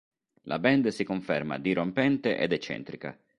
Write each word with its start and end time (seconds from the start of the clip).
La 0.45 0.57
band 0.57 0.87
si 0.87 1.03
conferma 1.03 1.59
dirompente 1.59 2.35
ed 2.35 2.53
eccentrica. 2.53 3.15